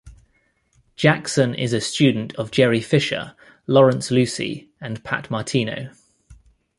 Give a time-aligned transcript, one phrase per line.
[0.95, 3.35] Jackson is a student of Jerry Fisher,
[3.67, 5.91] Lawrence Lucie, and Pat Martino.